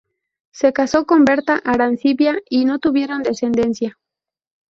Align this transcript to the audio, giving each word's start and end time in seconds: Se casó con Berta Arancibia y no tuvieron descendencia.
Se 0.51 0.73
casó 0.73 1.05
con 1.05 1.25
Berta 1.25 1.61
Arancibia 1.63 2.39
y 2.49 2.65
no 2.65 2.79
tuvieron 2.79 3.21
descendencia. 3.21 3.99